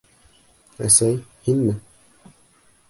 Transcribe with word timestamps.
—Әсәй, 0.87 1.21
һинме? 1.49 1.79